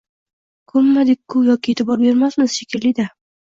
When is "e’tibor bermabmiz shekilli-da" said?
1.75-3.09